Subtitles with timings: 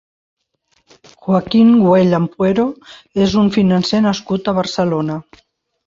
[1.25, 2.67] Joaquín Güell Ampuero
[3.29, 5.25] és un financer nascut a Barcelona.